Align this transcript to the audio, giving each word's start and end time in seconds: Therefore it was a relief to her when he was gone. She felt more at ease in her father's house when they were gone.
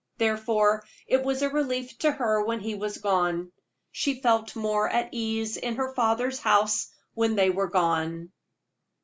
Therefore 0.17 0.83
it 1.05 1.21
was 1.23 1.43
a 1.43 1.49
relief 1.49 1.99
to 1.99 2.09
her 2.11 2.43
when 2.43 2.59
he 2.59 2.73
was 2.73 2.97
gone. 2.97 3.51
She 3.91 4.19
felt 4.19 4.55
more 4.55 4.89
at 4.89 5.09
ease 5.13 5.57
in 5.57 5.75
her 5.75 5.93
father's 5.93 6.39
house 6.39 6.87
when 7.13 7.35
they 7.35 7.51
were 7.51 7.69
gone. 7.69 8.31